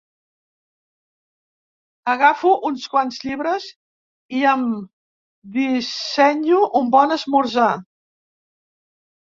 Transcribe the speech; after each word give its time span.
Agafo 2.13 2.53
uns 2.71 2.87
quants 2.95 3.21
llibres 3.27 3.69
i 4.39 4.43
em 4.55 4.67
dissenyo 5.61 6.67
un 6.83 6.93
bon 6.99 7.19
esmorzar. 7.21 7.73